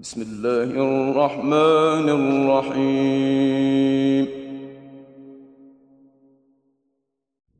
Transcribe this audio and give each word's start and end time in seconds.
بسم 0.00 0.22
الله 0.22 0.64
الرحمن 0.64 2.08
الرحيم. 2.48 4.26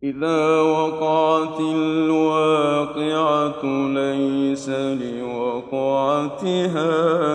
إذا 0.03 0.61
وقعت 0.61 1.61
الواقعة 1.61 3.63
ليس 3.89 4.69
لوقعتها 5.03 6.89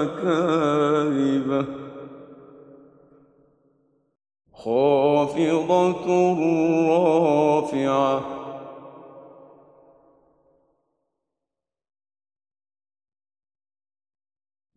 كاذبة. 0.04 1.66
خافضة 4.54 6.08
رافعة. 6.90 8.35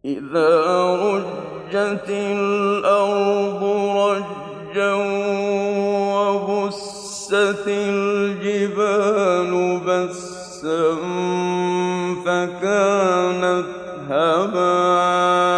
إذا 0.08 0.94
رجت 0.94 2.08
الأرض 2.08 3.62
رجا 3.96 4.94
وبست 6.14 7.34
الجبال 7.68 9.52
بسا 9.86 10.94
فكانت 12.24 13.66
هباء 14.08 15.48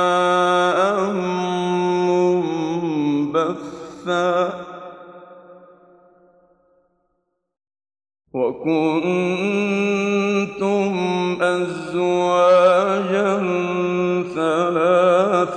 منبثا 3.30 4.30
وكنتم 8.32 9.30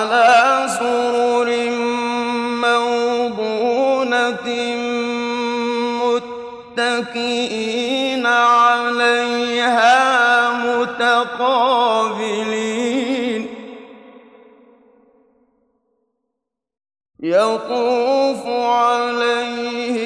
على 0.00 0.68
موضونة 2.64 4.46
متكئين 6.76 8.26
عليها 8.26 10.00
متقابلين. 10.64 12.00
يطوف 17.22 18.46
عليهم 18.46 19.99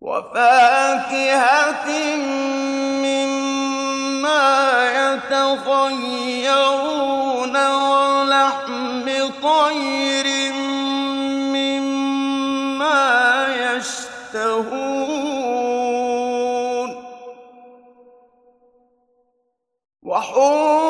وفاكهة 0.00 1.88
مما 3.04 4.50
يتخيرون 4.90 6.39
ولحم 8.30 9.06
طير 9.42 10.26
مما 11.54 13.00
يشتهون. 13.76 15.00
وحور 20.02 20.89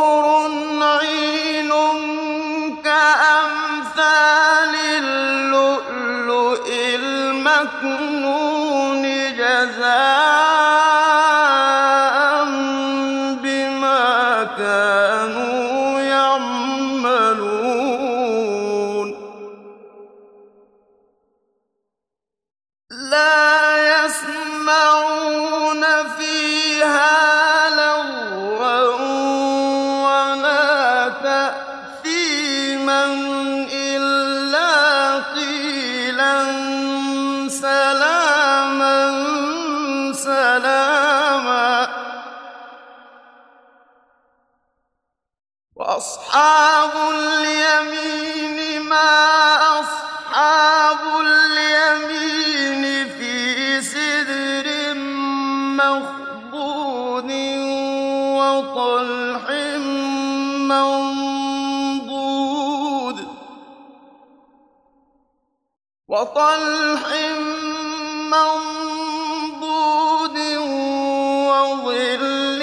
وطلح 66.21 67.07
منضود 68.33 70.37
وظل 71.49 72.61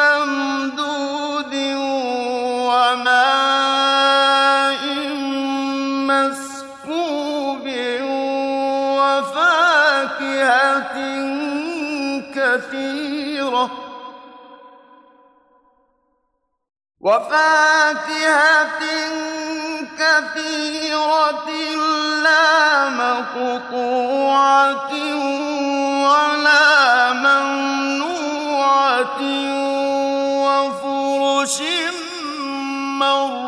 ممدود 0.00 1.54
وماء 2.64 3.24
مسكوب 6.08 7.64
وفاكهة 9.04 10.96
كثيرة 12.34 13.66
وفاكهة 17.00 18.80
كثيرة 19.98 21.48
لا 22.22 22.88
مقطوعة 22.88 24.92
ولا 26.04 27.12
ممنوعة 27.12 29.20
وفرش 30.44 31.58
مرفوعة. 32.98 33.43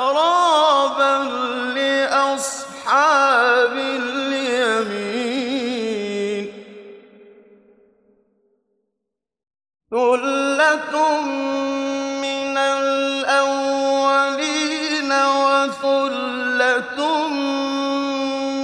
أترابا 0.00 1.16
لأصحاب 1.76 3.72
اليمين 3.72 5.20
ثلة 9.90 11.20
من 12.20 12.56
الأولين 12.58 13.92
وثلة 15.12 16.98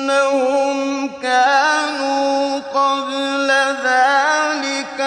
كانوا 1.22 2.58
قبل 2.58 3.50
ذلك 3.84 5.00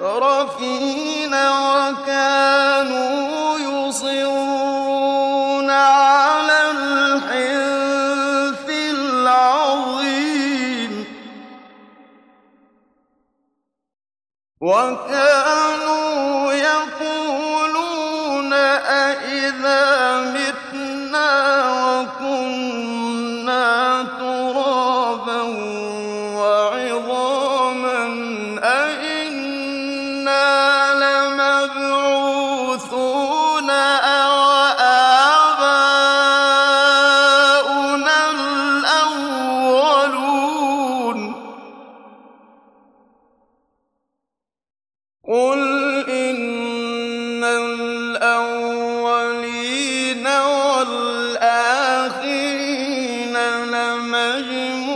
مترفين 0.00 1.34
وكانوا 1.34 2.78
يصرون 3.58 4.90
على 5.70 6.70
الحنث 6.70 8.68
العظيم. 8.70 9.86
وكانوا 14.60 15.65
لمجموعون 54.06 54.95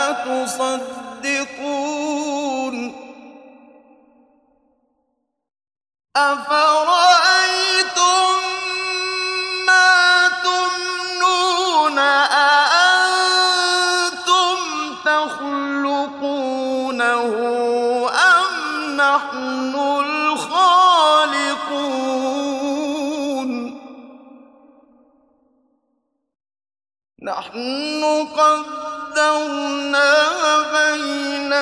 تصدقون. 0.13 0.91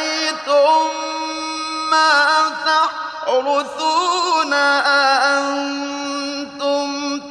ما 1.92 2.50
تحرثون 2.66 4.54
أأنتم 5.34 6.10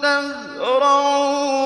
تزرعون؟ 0.02 1.65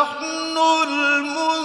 نحن 0.00 0.58
المسلمون. 0.58 1.59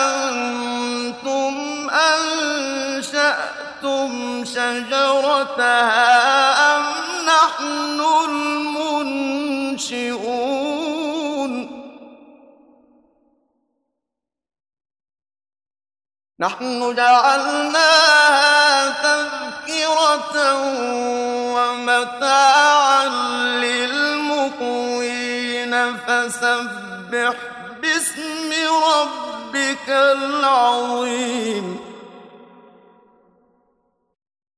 أأنتم 0.00 1.54
أنشأتم 1.90 3.32
شجرتها 4.44 5.96
أم 6.76 6.82
نحن 7.26 8.00
المنشئون؟ 8.28 9.62
نحن 16.42 16.94
جعلناها 16.94 18.88
تذكرة 18.88 20.54
ومتاعا 21.54 23.08
للمقوين 23.62 24.92
فسبح 25.96 27.34
باسم 27.92 28.52
ربك 28.84 29.88
العظيم. 29.88 31.80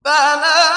فلا 0.05 0.74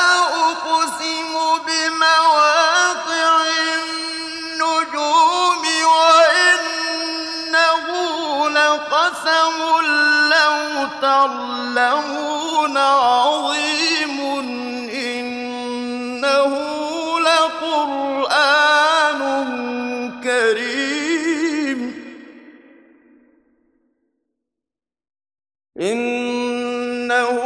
إنه 25.80 27.42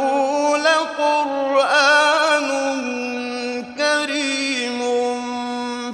لقرآن 0.56 2.48
كريم 3.76 4.80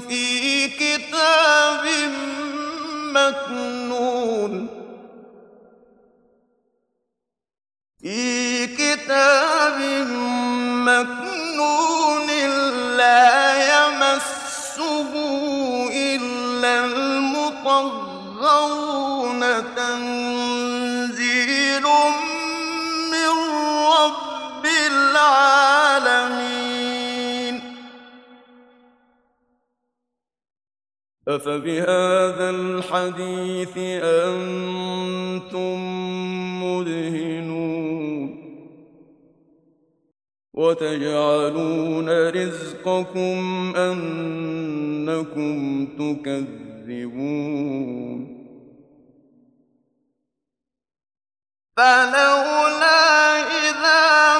في 0.09 0.69
كتاب 0.69 1.85
مكنون. 3.15 4.69
في 8.03 8.67
كتاب 8.67 9.81
مكنون 10.87 12.27
لا 12.97 13.29
يمسه 13.75 15.11
إلا 15.93 16.85
المطهرون 16.85 18.19
أفبهذا 31.29 32.51
الحديث 32.51 33.79
أنتم 34.03 35.79
مدهنون 36.63 38.49
وتجعلون 40.55 42.29
رزقكم 42.29 43.73
أنكم 43.77 45.57
تكذبون 45.87 47.49
فلولا 51.77 53.41
إذا 53.41 54.39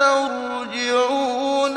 ترجعونها 0.00 1.76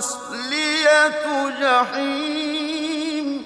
وَتَصْلِيَةُ 0.00 1.48
جَحِيمٍ. 1.60 3.44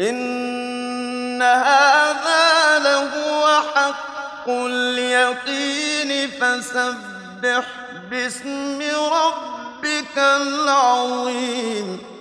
إِنَّ 0.00 1.42
هَٰذَا 1.42 2.78
لَهُوَ 2.78 3.62
حَقُّ 3.74 4.48
الْيَقِينِ 4.48 6.30
فَسَبِّحْ 6.30 7.66
بِاسْمِ 8.10 8.82
رَبِّكَ 9.12 10.18
الْعَظِيمِ. 10.18 12.15